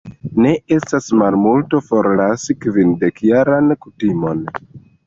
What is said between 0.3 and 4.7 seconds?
Ne estas malmulto, forlasi kvindekjaran kutimon.